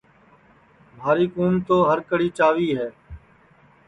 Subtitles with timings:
[0.97, 2.87] مھاری کُُوم تو ہر کڑھی چاوی ہے